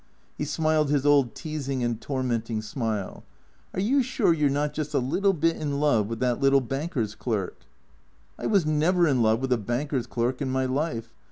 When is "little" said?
4.97-5.31, 6.39-6.59